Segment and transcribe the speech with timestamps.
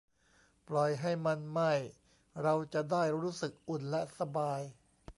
[0.67, 1.73] ปล่อยให้มันไหม้
[2.43, 4.61] เราจะได้รู้สึกอุ่นและสบาย